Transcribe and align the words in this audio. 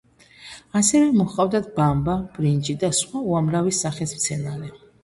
ასევე 0.79 1.11
მოჰყავდათ 1.17 1.69
ბამბა, 1.77 2.17
ბრინჯი 2.39 2.79
და 2.87 2.93
სხვა 3.03 3.25
უამრავი 3.35 3.79
სახის 3.85 4.21
მცენარე. 4.21 4.79